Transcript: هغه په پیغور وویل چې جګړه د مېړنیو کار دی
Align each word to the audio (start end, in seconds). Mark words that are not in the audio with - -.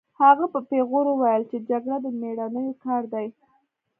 هغه 0.21 0.45
په 0.53 0.59
پیغور 0.69 1.05
وویل 1.09 1.43
چې 1.51 1.57
جګړه 1.69 1.97
د 2.01 2.05
مېړنیو 2.19 2.79
کار 2.85 3.03
دی 3.13 3.27